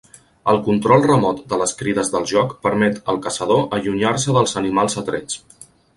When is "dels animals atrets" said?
4.39-5.39